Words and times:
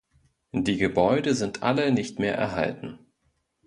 Die 0.55 0.77
Gebäude 0.79 1.35
sind 1.35 1.61
alle 1.61 1.91
nicht 1.91 2.17
mehr 2.17 2.35
erhalten. 2.35 2.97